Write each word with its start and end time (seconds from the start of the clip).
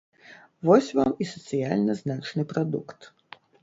Вось 0.69 0.89
вам 1.01 1.13
і 1.25 1.29
сацыяльна 1.33 1.99
значны 2.03 2.51
прадукт. 2.53 2.99